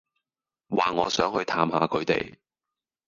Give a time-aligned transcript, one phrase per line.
[0.69, 2.33] 話我想去探吓佢哋